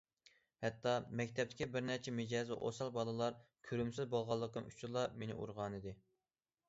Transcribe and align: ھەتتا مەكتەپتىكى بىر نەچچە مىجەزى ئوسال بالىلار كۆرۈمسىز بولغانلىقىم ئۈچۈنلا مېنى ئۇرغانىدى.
ھەتتا 0.61 0.93
مەكتەپتىكى 1.19 1.67
بىر 1.75 1.85
نەچچە 1.89 2.13
مىجەزى 2.21 2.57
ئوسال 2.69 2.91
بالىلار 2.97 3.37
كۆرۈمسىز 3.69 4.09
بولغانلىقىم 4.17 4.71
ئۈچۈنلا 4.73 5.05
مېنى 5.21 5.37
ئۇرغانىدى. 5.43 5.95